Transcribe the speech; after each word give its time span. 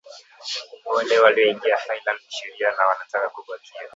Wale 0.85 1.19
walioingia 1.19 1.77
Thailand 1.77 2.19
kisheria 2.21 2.71
na 2.71 2.83
wanataka 2.87 3.29
kubakia 3.29 3.81